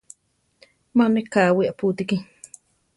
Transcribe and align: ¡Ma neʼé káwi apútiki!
¡Ma 0.95 1.05
neʼé 1.13 1.29
káwi 1.33 1.63
apútiki! 1.71 2.17